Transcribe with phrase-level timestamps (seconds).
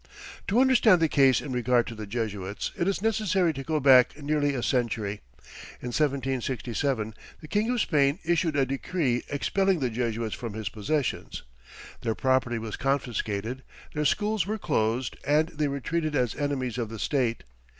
[0.47, 4.19] To understand the case in regard to the Jesuits, it is necessary to go back
[4.19, 5.21] nearly a century.
[5.79, 11.43] In 1767, the King of Spain issued a decree expelling the Jesuits from his possessions.
[12.01, 13.61] Their property was confiscated,
[13.93, 17.43] their schools were closed, and they were treated as enemies of the state.